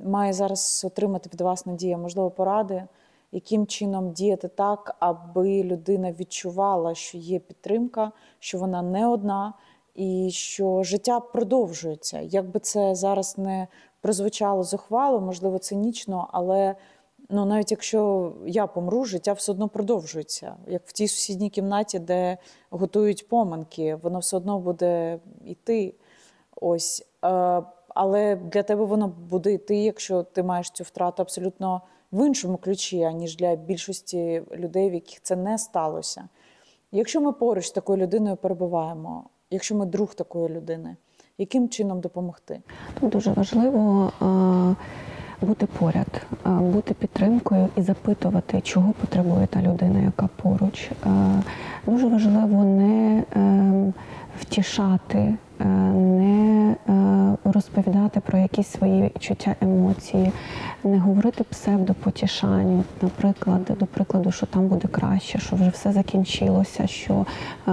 має 0.05 0.33
зараз 0.33 0.81
отримати 0.85 1.29
від 1.33 1.41
вас 1.41 1.65
надія, 1.65 1.97
можливо, 1.97 2.31
поради, 2.31 2.83
яким 3.31 3.67
чином 3.67 4.11
діяти 4.11 4.47
так, 4.47 4.95
аби 4.99 5.63
людина 5.63 6.11
відчувала, 6.11 6.95
що 6.95 7.17
є 7.17 7.39
підтримка, 7.39 8.11
що 8.39 8.57
вона 8.57 8.81
не 8.81 9.07
одна, 9.07 9.53
і 9.95 10.29
що 10.31 10.83
життя 10.83 11.19
продовжується. 11.19 12.19
Як 12.19 12.45
би 12.45 12.59
це 12.59 12.95
зараз 12.95 13.37
не 13.37 13.67
прозвучало 14.01 14.63
зухвало, 14.63 15.21
можливо, 15.21 15.59
цинічно, 15.59 16.27
але 16.31 16.75
ну, 17.33 17.45
навіть 17.45 17.71
якщо 17.71 18.31
я 18.45 18.67
помру, 18.67 19.05
життя 19.05 19.33
все 19.33 19.51
одно 19.51 19.69
продовжується. 19.69 20.55
Як 20.67 20.81
в 20.85 20.91
тій 20.91 21.07
сусідній 21.07 21.49
кімнаті, 21.49 21.99
де 21.99 22.37
готують 22.69 23.27
поминки, 23.27 23.95
воно 23.95 24.19
все 24.19 24.37
одно 24.37 24.59
буде 24.59 25.19
йти. 25.45 25.93
Ось. 26.55 27.05
Е, 27.25 27.61
але 27.87 28.35
для 28.35 28.63
тебе 28.63 28.85
воно 28.85 29.07
буде 29.07 29.53
йти, 29.53 29.77
якщо 29.77 30.23
ти 30.23 30.43
маєш 30.43 30.69
цю 30.69 30.83
втрату 30.83 31.21
абсолютно 31.21 31.81
в 32.11 32.27
іншому 32.27 32.57
ключі, 32.57 33.03
аніж 33.03 33.37
для 33.37 33.55
більшості 33.55 34.41
людей, 34.55 34.89
в 34.89 34.93
яких 34.93 35.21
це 35.21 35.35
не 35.35 35.57
сталося. 35.57 36.29
Якщо 36.91 37.21
ми 37.21 37.31
поруч 37.31 37.65
з 37.65 37.71
такою 37.71 37.97
людиною 37.97 38.35
перебуваємо, 38.35 39.23
якщо 39.49 39.75
ми 39.75 39.85
друг 39.85 40.13
такої 40.15 40.49
людини, 40.49 40.95
яким 41.37 41.69
чином 41.69 42.01
допомогти? 42.01 42.61
Дуже 43.01 43.31
важливо 43.31 44.11
е, 44.21 44.75
бути 45.43 45.65
поряд, 45.79 46.21
е, 46.45 46.49
бути 46.49 46.93
підтримкою 46.93 47.67
і 47.77 47.81
запитувати, 47.81 48.61
чого 48.61 48.91
потребує 48.91 49.47
та 49.47 49.61
людина, 49.61 49.99
яка 49.99 50.29
поруч. 50.41 50.91
Е, 50.91 51.09
Дуже 51.87 52.07
важливо 52.07 52.63
не 52.63 53.23
е, 53.35 53.93
втішати, 54.39 55.17
е, 55.59 55.65
не 55.95 56.32
розповідати 57.75 58.19
про 58.19 58.37
якісь 58.37 58.67
свої 58.67 59.03
відчуття, 59.03 59.55
емоції, 59.61 60.31
не 60.83 60.99
говорити 60.99 61.43
псевдопотішань. 61.43 62.79
От, 62.79 63.03
Наприклад, 63.03 63.71
до 63.79 63.85
прикладу, 63.85 64.31
що 64.31 64.45
там 64.45 64.67
буде 64.67 64.87
краще, 64.87 65.39
що 65.39 65.55
вже 65.55 65.69
все 65.69 65.91
закінчилося, 65.91 66.87
що 66.87 67.25
е, 67.67 67.71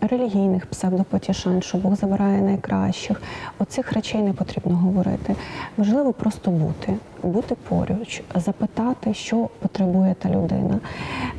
релігійних 0.00 0.66
псевдопотішань, 0.66 1.62
що 1.62 1.78
Бог 1.78 1.94
забирає 1.94 2.42
найкращих. 2.42 3.22
Оцих 3.58 3.92
речей 3.92 4.22
не 4.22 4.32
потрібно 4.32 4.76
говорити. 4.76 5.34
Важливо 5.76 6.12
просто 6.12 6.50
бути, 6.50 6.94
бути 7.22 7.54
поруч, 7.68 8.22
запитати, 8.34 9.14
що 9.14 9.48
потребує 9.60 10.14
та 10.14 10.30
людина, 10.30 10.80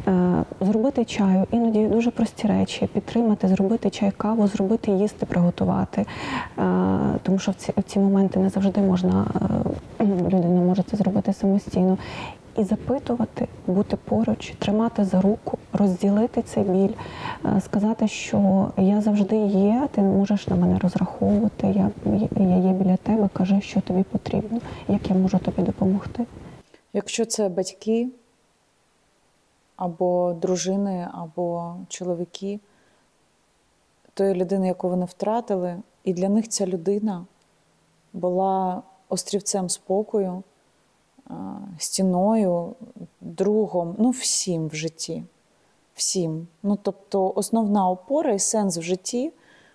Е, 0.10 0.44
зробити 0.62 1.06
чаю, 1.06 1.48
іноді 1.52 1.88
дуже 1.88 2.12
прості 2.12 2.48
речі, 2.48 2.90
підтримати, 2.94 3.48
зробити 3.48 3.90
чай, 3.90 4.12
каву, 4.18 4.48
зробити 4.48 4.92
їсти, 4.92 5.26
приготувати. 5.26 6.02
Е, 6.02 6.06
Тому 7.24 7.40
що 7.40 7.52
в 7.52 7.56
ці, 7.90 8.00
моменти 8.00 8.40
не 8.40 8.50
завжди 8.50 8.82
можна, 8.82 9.26
е, 10.02 10.06
людина 10.06 10.62
може 10.62 10.84
це 10.84 10.98
зробити 10.98 11.34
самостійно. 11.34 11.98
І 12.58 12.64
запитувати, 12.64 13.48
бути 13.68 13.96
поруч, 13.96 14.54
тримати 14.60 15.04
за 15.04 15.22
руку, 15.22 15.58
розділити 15.74 16.42
цей 16.42 16.64
біль, 16.64 16.94
е, 17.46 17.62
сказати, 17.62 18.08
що 18.08 18.70
я 18.78 19.02
завжди 19.02 19.38
є, 19.38 19.88
ти 19.92 20.02
можеш 20.02 20.48
на 20.48 20.56
мене 20.56 20.80
розраховувати, 20.80 21.68
я, 21.68 21.90
я 22.38 22.58
є 22.58 22.74
біля 22.74 22.98
тебе, 22.98 23.30
кажи, 23.34 23.62
що 23.62 23.82
тобі 23.82 24.04
потрібно, 24.04 24.60
як 24.88 25.10
я 25.10 25.16
можу 25.16 25.38
тобі 25.40 25.62
допомогти. 25.62 26.26
Якщо 26.94 27.26
це 27.26 27.50
батьки 27.50 28.08
або 29.76 30.34
дружини, 30.42 31.08
або 31.14 31.76
чоловіки 31.88 32.60
тої 34.14 34.34
людини, 34.34 34.68
яку 34.68 34.90
вони 34.90 35.06
втратили, 35.06 35.76
і 36.04 36.14
для 36.14 36.30
них 36.30 36.48
ця 36.48 36.68
людина 36.68 37.26
була 38.14 38.84
острівцем 39.10 39.70
спокою, 39.70 40.44
стіною, 41.78 42.76
другом, 43.22 43.96
ну 43.98 44.10
всім 44.10 44.68
в 44.68 44.76
житті. 44.76 45.24
Всім. 45.94 46.48
Ну, 46.64 46.78
тобто, 46.82 47.34
основна 47.36 47.90
опора 47.90 48.34
і 48.34 48.40
сенс 48.40 48.78
в 48.78 48.82
житті 48.82 49.32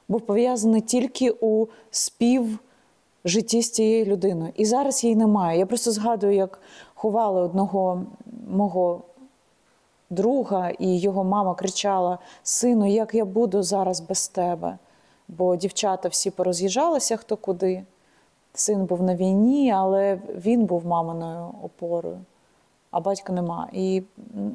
був 0.09 0.21
пов'язаний 0.21 0.81
тільки 0.81 1.31
у 1.41 1.67
спів 1.91 2.59
житті 3.25 3.63
з 3.63 3.71
цією 3.71 4.05
людиною. 4.05 4.53
І 4.57 4.65
зараз 4.65 5.05
її 5.05 5.17
немає. 5.17 5.59
Я 5.59 5.67
просто 5.67 5.91
згадую, 5.91 6.35
як 6.35 6.61
ховали 6.95 7.41
одного 7.41 8.03
мого 8.49 9.03
друга, 10.11 10.71
і 10.71 10.99
його 10.99 11.25
мама 11.25 11.55
кричала: 11.55 12.19
Сину, 12.43 12.87
як 12.87 13.15
я 13.15 13.25
буду 13.25 13.63
зараз 13.63 14.01
без 14.01 14.29
тебе? 14.29 14.79
Бо 15.29 15.57
дівчата 15.57 16.09
всі 16.09 16.31
пороз'їжджалися 16.31 17.17
хто 17.17 17.37
куди. 17.37 17.85
Син 18.55 18.85
був 18.85 19.03
на 19.03 19.15
війні, 19.15 19.73
але 19.73 20.19
він 20.35 20.65
був 20.65 20.87
маминою 20.87 21.55
опорою, 21.63 22.21
а 22.91 23.01
батька 23.01 23.33
нема. 23.33 23.69
І 23.73 24.03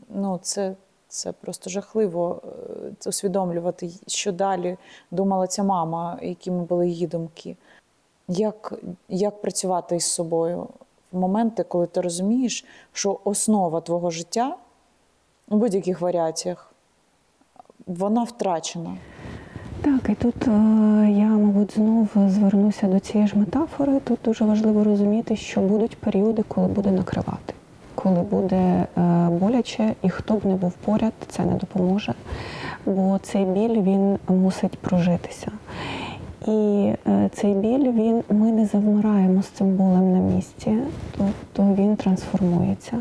ну, 0.09 0.39
це, 0.41 0.75
це 1.07 1.31
просто 1.31 1.69
жахливо 1.69 2.41
е, 2.43 3.09
усвідомлювати, 3.09 3.89
що 4.07 4.31
далі 4.31 4.77
думала 5.11 5.47
ця 5.47 5.63
мама, 5.63 6.19
якими 6.21 6.63
були 6.63 6.89
її 6.89 7.07
думки. 7.07 7.57
Як, 8.27 8.73
як 9.09 9.41
працювати 9.41 9.95
із 9.95 10.05
собою 10.05 10.67
в 11.11 11.19
моменти, 11.19 11.63
коли 11.63 11.87
ти 11.87 12.01
розумієш, 12.01 12.65
що 12.93 13.19
основа 13.23 13.81
твого 13.81 14.11
життя 14.11 14.57
у 15.49 15.57
будь-яких 15.57 16.01
варіаціях 16.01 16.73
вона 17.87 18.23
втрачена. 18.23 18.97
Так, 19.81 20.09
і 20.09 20.15
тут 20.15 20.47
е, 20.47 20.51
я, 21.11 21.27
мабуть, 21.27 21.73
знов 21.75 22.07
звернуся 22.27 22.87
до 22.87 22.99
цієї 22.99 23.27
ж 23.27 23.37
метафори. 23.37 23.99
Тут 23.99 24.19
дуже 24.25 24.45
важливо 24.45 24.83
розуміти, 24.83 25.35
що 25.35 25.61
будуть 25.61 25.97
періоди, 25.97 26.43
коли 26.47 26.67
буде 26.67 26.91
накривати, 26.91 27.53
коли 27.95 28.21
буде 28.21 28.55
е, 28.55 28.85
боляче, 29.29 29.93
і 30.01 30.09
хто 30.09 30.33
б 30.33 30.45
не 30.45 30.55
був 30.55 30.71
поряд, 30.71 31.13
це 31.27 31.45
не 31.45 31.53
допоможе. 31.53 32.13
Бо 32.85 33.19
цей 33.23 33.45
біль 33.45 33.81
він 33.81 34.17
мусить 34.27 34.77
прожитися. 34.77 35.51
І 36.47 36.91
е, 37.07 37.29
цей 37.33 37.53
біль 37.53 37.91
він 37.91 38.23
ми 38.29 38.51
не 38.51 38.65
завмираємо 38.65 39.41
з 39.41 39.47
цим 39.47 39.75
болем 39.75 40.13
на 40.13 40.19
місці, 40.19 40.77
тобто 41.17 41.75
він 41.81 41.95
трансформується. 41.95 42.97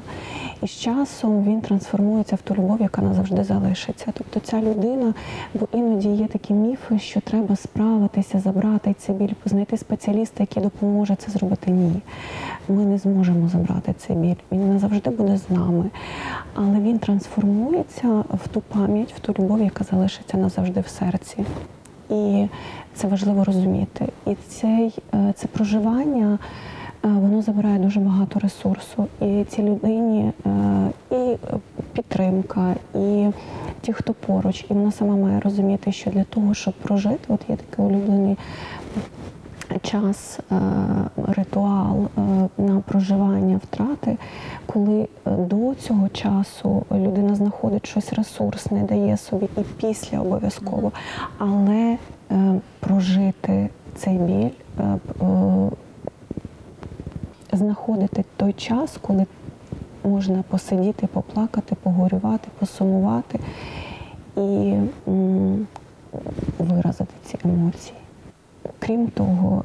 І 0.62 0.66
з 0.66 0.70
часом 0.70 1.44
він 1.44 1.60
трансформується 1.60 2.36
в 2.36 2.42
ту 2.42 2.54
любов, 2.54 2.80
яка 2.80 3.02
назавжди 3.02 3.44
залишиться. 3.44 4.06
Тобто 4.14 4.40
ця 4.40 4.60
людина, 4.60 5.14
бо 5.54 5.68
іноді 5.72 6.08
є 6.08 6.26
такі 6.26 6.54
міфи, 6.54 6.98
що 6.98 7.20
треба 7.20 7.56
справитися, 7.56 8.40
забрати 8.40 8.94
цей 8.98 9.14
біль, 9.14 9.32
знайти 9.44 9.76
спеціаліста, 9.76 10.42
який 10.42 10.62
допоможе 10.62 11.16
це 11.16 11.30
зробити. 11.30 11.70
Ні, 11.70 12.00
ми 12.68 12.84
не 12.84 12.98
зможемо 12.98 13.48
забрати 13.48 13.94
цей 13.98 14.16
біль. 14.16 14.34
Він 14.52 14.72
назавжди 14.72 15.10
буде 15.10 15.36
з 15.36 15.50
нами, 15.50 15.84
але 16.54 16.80
він 16.80 16.98
трансформується 16.98 18.24
в 18.44 18.48
ту 18.48 18.60
пам'ять, 18.60 19.12
в 19.16 19.20
ту 19.20 19.34
любов, 19.38 19.62
яка 19.62 19.84
залишиться 19.84 20.36
назавжди 20.36 20.80
в 20.80 20.88
серці. 20.88 21.44
І 22.10 22.46
це 22.94 23.08
важливо 23.08 23.44
розуміти. 23.44 24.08
І 24.26 24.34
цей, 24.48 24.94
е, 25.14 25.32
це 25.36 25.46
проживання 25.46 26.38
воно 27.02 27.42
забирає 27.42 27.78
дуже 27.78 28.00
багато 28.00 28.38
ресурсу. 28.38 29.06
І 29.20 29.44
цій 29.44 29.62
людині 29.62 30.32
е, 30.46 30.90
і 31.10 31.36
підтримка, 31.92 32.74
і 32.94 33.26
ті, 33.80 33.92
хто 33.92 34.14
поруч, 34.14 34.66
і 34.70 34.74
вона 34.74 34.92
сама 34.92 35.16
має 35.16 35.40
розуміти, 35.40 35.92
що 35.92 36.10
для 36.10 36.24
того, 36.24 36.54
щоб 36.54 36.74
прожити, 36.74 37.24
от 37.28 37.40
є 37.48 37.56
такий 37.56 37.84
улюблений 37.84 38.36
час, 39.82 40.40
ритуал 41.26 42.08
на 42.58 42.80
проживання 42.80 43.60
втрати, 43.62 44.16
коли 44.66 45.08
до 45.24 45.74
цього 45.74 46.08
часу 46.08 46.82
людина 46.92 47.34
знаходить 47.34 47.86
щось 47.86 48.12
ресурсне, 48.12 48.82
дає 48.82 49.16
собі 49.16 49.48
і 49.56 49.60
після 49.80 50.20
обов'язково, 50.20 50.92
але 51.38 51.96
прожити 52.80 53.68
цей 53.94 54.18
біль, 54.18 54.50
знаходити 57.52 58.24
той 58.36 58.52
час, 58.52 58.98
коли 59.00 59.26
можна 60.04 60.44
посидіти, 60.48 61.06
поплакати, 61.06 61.76
погорювати, 61.82 62.48
посумувати 62.58 63.38
і 64.36 64.74
виразити 66.58 67.14
ці 67.24 67.38
емоції. 67.44 67.96
Крім 68.78 69.06
того, 69.06 69.64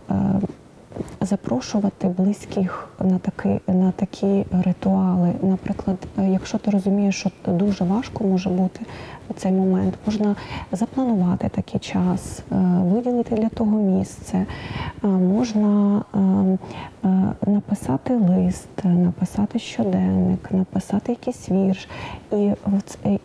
запрошувати 1.21 2.07
близьких 2.07 2.89
на 2.99 3.17
такі, 3.19 3.59
на 3.67 3.91
такі 3.91 4.45
ритуали. 4.65 5.31
Наприклад, 5.41 5.97
якщо 6.17 6.57
ти 6.57 6.71
розумієш, 6.71 7.15
що 7.15 7.31
дуже 7.47 7.83
важко 7.83 8.23
може 8.23 8.49
бути 8.49 8.79
в 9.29 9.33
цей 9.35 9.51
момент, 9.51 9.93
можна 10.05 10.35
запланувати 10.71 11.49
такий 11.49 11.79
час, 11.79 12.41
виділити 12.81 13.35
для 13.35 13.49
того 13.49 13.77
місце, 13.77 14.45
можна 15.03 16.01
написати 17.47 18.15
лист, 18.15 18.67
написати 18.83 19.59
щоденник, 19.59 20.51
написати 20.51 21.11
якийсь 21.11 21.49
вірш 21.49 21.87
і, 22.31 22.51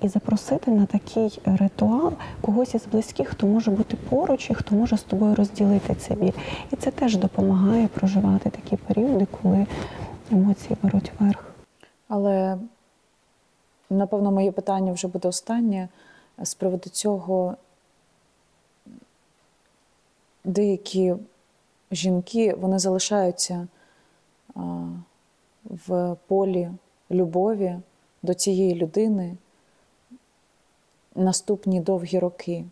і 0.02 0.08
запросити 0.08 0.70
на 0.70 0.86
такий 0.86 1.40
ритуал 1.44 2.12
когось 2.40 2.74
із 2.74 2.86
близьких, 2.92 3.28
хто 3.28 3.46
може 3.46 3.70
бути 3.70 3.96
поруч 4.08 4.50
і 4.50 4.54
хто 4.54 4.74
може 4.74 4.96
з 4.96 5.02
тобою 5.02 5.34
розділити 5.34 5.94
цей 5.94 6.16
біль. 6.16 6.32
І 6.72 6.76
це 6.76 6.90
теж 6.90 7.16
допомагає 7.16 7.88
проживати 7.88 8.50
такі 8.50 8.76
періоди, 8.76 9.26
коли 9.42 9.66
емоції 10.32 10.76
беруть 10.82 11.12
верх. 11.20 11.44
Але, 12.08 12.58
напевно, 13.90 14.30
моє 14.30 14.52
питання 14.52 14.92
вже 14.92 15.08
буде 15.08 15.28
останнє 15.28 15.88
з 16.38 16.54
приводу 16.54 16.90
цього. 16.90 17.56
Деякі 20.44 21.14
жінки 21.90 22.54
вони 22.54 22.78
залишаються 22.78 23.68
в 25.64 26.16
полі 26.26 26.70
любові 27.10 27.78
до 28.22 28.34
цієї 28.34 28.74
людини 28.74 29.36
наступні 31.14 31.80
довгі 31.80 32.18
роки. 32.18 32.64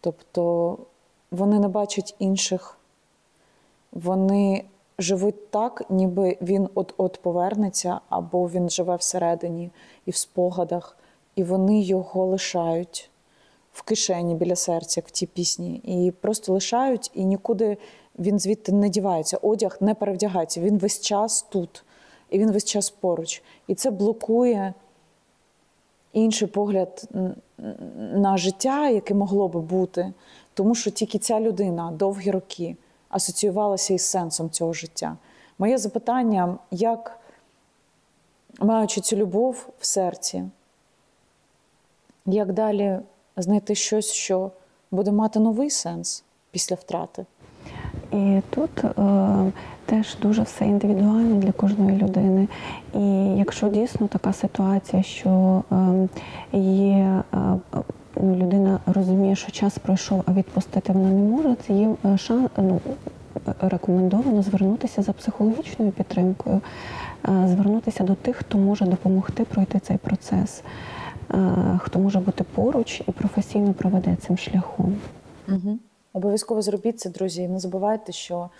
Тобто 0.00 0.78
вони 1.30 1.58
не 1.58 1.68
бачать 1.68 2.14
інших, 2.18 2.78
вони 3.92 4.64
живуть 4.98 5.50
так, 5.50 5.82
ніби 5.90 6.36
він 6.40 6.68
от-от 6.74 7.18
повернеться, 7.22 8.00
або 8.08 8.48
він 8.48 8.70
живе 8.70 8.96
всередині 8.96 9.70
і 10.06 10.10
в 10.10 10.16
спогадах, 10.16 10.96
і 11.36 11.44
вони 11.44 11.80
його 11.80 12.26
лишають 12.26 13.10
в 13.72 13.82
кишені 13.82 14.34
біля 14.34 14.56
серця, 14.56 15.02
в 15.06 15.10
тій 15.10 15.26
пісні, 15.26 15.76
і 15.76 16.10
просто 16.10 16.52
лишають, 16.52 17.10
і 17.14 17.24
нікуди 17.24 17.76
він 18.18 18.38
звідти 18.38 18.72
не 18.72 18.88
дівається. 18.88 19.38
Одяг 19.42 19.76
не 19.80 19.94
перевдягається. 19.94 20.60
Він 20.60 20.78
весь 20.78 21.00
час 21.00 21.42
тут, 21.42 21.84
і 22.30 22.38
він 22.38 22.52
весь 22.52 22.64
час 22.64 22.90
поруч. 22.90 23.42
І 23.66 23.74
це 23.74 23.90
блокує 23.90 24.74
інший 26.12 26.48
погляд 26.48 27.08
на 28.12 28.36
життя, 28.36 28.88
яке 28.88 29.14
могло 29.14 29.48
би 29.48 29.60
бути, 29.60 30.12
тому 30.54 30.74
що 30.74 30.90
тільки 30.90 31.18
ця 31.18 31.40
людина 31.40 31.90
довгі 31.90 32.30
роки 32.30 32.76
асоціювалася 33.12 33.94
із 33.94 34.02
сенсом 34.02 34.50
цього 34.50 34.72
життя. 34.72 35.16
Моє 35.58 35.78
запитання: 35.78 36.56
як, 36.70 37.18
маючи 38.60 39.00
цю 39.00 39.16
любов 39.16 39.68
в 39.78 39.86
серці, 39.86 40.44
як 42.26 42.52
далі 42.52 42.98
знайти 43.36 43.74
щось, 43.74 44.12
що 44.12 44.50
буде 44.90 45.12
мати 45.12 45.40
новий 45.40 45.70
сенс 45.70 46.24
після 46.50 46.76
втрати? 46.76 47.26
І 48.12 48.42
тут 48.50 48.84
е, 48.84 49.52
теж 49.86 50.16
дуже 50.22 50.42
все 50.42 50.64
індивідуально 50.64 51.36
для 51.36 51.52
кожної 51.52 51.98
людини. 51.98 52.48
І 52.94 53.00
якщо 53.36 53.68
дійсно 53.68 54.08
така 54.08 54.32
ситуація, 54.32 55.02
що 55.02 55.62
е, 55.72 56.58
є 56.58 57.22
е, 57.34 57.38
людина 58.22 58.80
розуміє, 58.86 59.36
що 59.36 59.52
час 59.52 59.78
пройшов, 59.78 60.22
а 60.26 60.32
відпустити 60.32 60.92
вона 60.92 61.08
не 61.08 61.22
може, 61.22 61.56
це 61.66 61.72
є 61.72 61.94
е, 62.04 62.18
шан, 62.18 62.50
ну, 62.56 62.80
рекомендовано 63.60 64.42
звернутися 64.42 65.02
за 65.02 65.12
психологічною 65.12 65.92
підтримкою, 65.92 66.60
е, 67.28 67.48
звернутися 67.48 68.04
до 68.04 68.14
тих, 68.14 68.36
хто 68.36 68.58
може 68.58 68.84
допомогти 68.84 69.44
пройти 69.44 69.78
цей 69.78 69.96
процес, 69.96 70.62
е, 71.30 71.78
хто 71.82 71.98
може 71.98 72.18
бути 72.18 72.44
поруч 72.44 73.02
і 73.08 73.12
професійно 73.12 73.72
проведе 73.72 74.16
цим 74.16 74.38
шляхом. 74.38 74.96
Угу. 75.48 75.78
Обов'язково 76.12 76.62
зробіть 76.62 77.00
це, 77.00 77.10
друзі. 77.10 77.48
Не 77.48 77.58
забувайте, 77.58 78.12
що 78.12 78.50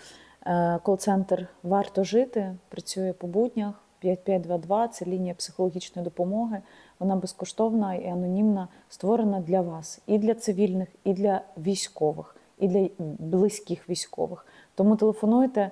кол-центр 0.83 1.47
варто 1.63 2.03
жити, 2.03 2.55
працює 2.69 3.13
по 3.13 3.27
буднях. 3.27 3.83
5522– 4.03 4.87
це 4.93 5.05
лінія 5.05 5.33
психологічної 5.33 6.03
допомоги. 6.03 6.61
Вона 7.03 7.15
безкоштовна 7.15 7.95
і 7.95 8.07
анонімна, 8.07 8.67
створена 8.89 9.39
для 9.39 9.61
вас 9.61 10.01
і 10.07 10.17
для 10.17 10.35
цивільних, 10.35 10.89
і 11.03 11.13
для 11.13 11.41
військових, 11.57 12.35
і 12.59 12.67
для 12.67 12.89
близьких 13.19 13.89
військових. 13.89 14.45
Тому 14.75 14.95
телефонуйте. 14.95 15.61
Е, 15.61 15.71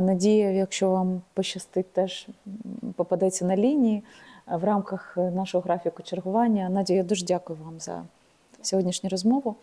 Надія, 0.00 0.50
якщо 0.50 0.90
вам 0.90 1.22
пощастить, 1.34 1.92
теж 1.92 2.28
попадеться 2.96 3.44
на 3.44 3.56
лінії 3.56 4.04
е, 4.52 4.56
в 4.56 4.64
рамках 4.64 5.16
нашого 5.16 5.62
графіку 5.62 6.02
чергування. 6.02 6.68
Надія, 6.68 6.96
я 6.96 7.04
дуже 7.04 7.26
дякую 7.26 7.58
вам 7.64 7.80
за 7.80 8.02
сьогоднішню 8.62 9.10
розмову. 9.10 9.54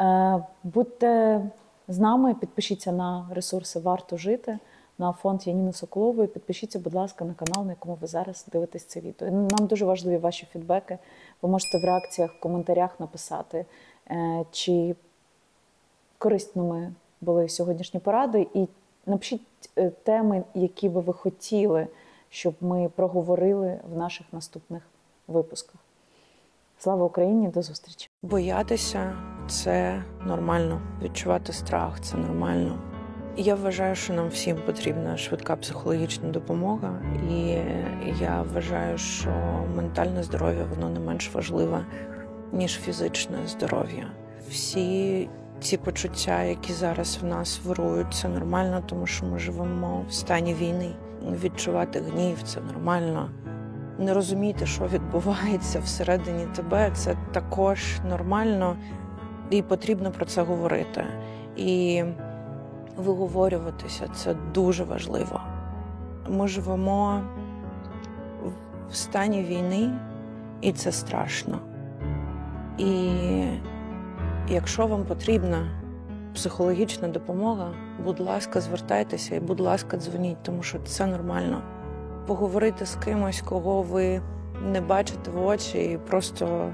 Е, 0.00 0.44
Будьте 0.64 1.40
з 1.88 1.98
нами, 1.98 2.34
підпишіться 2.34 2.92
на 2.92 3.28
ресурси 3.32 3.80
Варто 3.80 4.16
жити 4.16 4.58
на 4.98 5.12
фонд 5.12 5.46
Яніни 5.46 5.72
Соколової. 5.72 6.28
Підпишіться, 6.28 6.78
будь 6.78 6.94
ласка, 6.94 7.24
на 7.24 7.34
канал, 7.34 7.64
на 7.64 7.72
якому 7.72 7.98
ви 8.00 8.06
зараз 8.06 8.46
дивитесь 8.52 8.84
це 8.84 9.00
відео. 9.00 9.30
Нам 9.30 9.66
дуже 9.66 9.84
важливі 9.84 10.16
ваші 10.16 10.46
фідбеки. 10.52 10.98
Ви 11.42 11.48
можете 11.48 11.78
в 11.78 11.84
реакціях, 11.84 12.30
в 12.32 12.40
коментарях 12.40 13.00
написати, 13.00 13.66
е, 14.10 14.44
чи 14.50 14.96
корисними 16.18 16.92
були 17.20 17.48
сьогоднішні 17.48 18.00
поради, 18.00 18.46
і 18.54 18.68
напишіть 19.06 19.42
е, 19.78 19.90
теми, 19.90 20.44
які 20.54 20.88
би 20.88 21.00
ви 21.00 21.12
хотіли, 21.12 21.86
щоб 22.30 22.54
ми 22.60 22.90
проговорили 22.96 23.80
в 23.92 23.96
наших 23.96 24.26
наступних 24.32 24.82
випусках. 25.28 25.80
Слава 26.78 27.04
Україні! 27.04 27.48
До 27.48 27.62
зустрічі! 27.62 28.08
Боятися 28.22 29.16
це 29.48 30.02
нормально. 30.26 30.82
Відчувати 31.02 31.52
страх 31.52 32.00
це 32.00 32.16
нормально. 32.16 32.97
Я 33.40 33.54
вважаю, 33.54 33.94
що 33.94 34.12
нам 34.12 34.28
всім 34.28 34.56
потрібна 34.66 35.16
швидка 35.16 35.56
психологічна 35.56 36.28
допомога, 36.28 37.02
і 37.30 37.56
я 38.20 38.44
вважаю, 38.54 38.98
що 38.98 39.30
ментальне 39.76 40.22
здоров'я 40.22 40.64
воно 40.70 40.88
не 40.88 41.00
менш 41.00 41.34
важливе, 41.34 41.86
ніж 42.52 42.80
фізичне 42.80 43.36
здоров'я. 43.46 44.06
Всі 44.50 45.28
ці 45.60 45.76
почуття, 45.76 46.42
які 46.42 46.72
зараз 46.72 47.18
в 47.22 47.26
нас 47.26 47.60
вирують, 47.64 48.14
це 48.14 48.28
нормально, 48.28 48.82
тому 48.86 49.06
що 49.06 49.26
ми 49.26 49.38
живемо 49.38 50.04
в 50.08 50.12
стані 50.12 50.54
війни. 50.54 50.90
Відчувати 51.44 52.00
гнів 52.00 52.42
це 52.42 52.60
нормально 52.60 53.30
не 53.98 54.14
розуміти, 54.14 54.66
що 54.66 54.86
відбувається 54.86 55.80
всередині 55.80 56.46
тебе, 56.56 56.90
це 56.94 57.16
також 57.32 57.98
нормально 58.08 58.76
і 59.50 59.62
потрібно 59.62 60.10
про 60.10 60.24
це 60.24 60.42
говорити. 60.42 61.04
І 61.56 62.04
виговорюватися 62.98 64.08
це 64.14 64.34
дуже 64.54 64.84
важливо. 64.84 65.40
Ми 66.28 66.48
живемо 66.48 67.22
в 68.90 68.96
стані 68.96 69.42
війни, 69.42 69.90
і 70.60 70.72
це 70.72 70.92
страшно. 70.92 71.58
І 72.78 73.10
якщо 74.48 74.86
вам 74.86 75.04
потрібна 75.04 75.68
психологічна 76.34 77.08
допомога, 77.08 77.70
будь 78.04 78.20
ласка, 78.20 78.60
звертайтеся 78.60 79.34
і, 79.34 79.40
будь 79.40 79.60
ласка, 79.60 79.96
дзвоніть, 79.96 80.42
тому 80.42 80.62
що 80.62 80.78
це 80.78 81.06
нормально 81.06 81.62
поговорити 82.26 82.86
з 82.86 82.94
кимось, 82.94 83.40
кого 83.40 83.82
ви 83.82 84.22
не 84.62 84.80
бачите 84.80 85.30
в 85.30 85.46
очі, 85.46 85.78
і 85.78 85.98
просто 85.98 86.72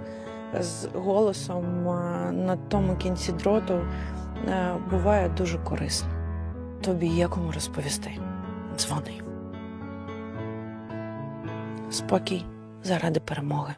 з 0.61 0.89
голосом 0.95 1.85
на 2.45 2.59
тому 2.69 2.97
кінці 2.97 3.33
дроту 3.33 3.75
е, 4.49 4.75
буває 4.91 5.29
дуже 5.29 5.59
корисно. 5.59 6.14
Тобі 6.85 7.07
є 7.07 7.29
кому 7.29 7.53
розповісти. 7.53 8.19
Дзвони. 8.77 9.21
Спокій 11.91 12.45
заради 12.83 13.21
перемоги. 13.21 13.75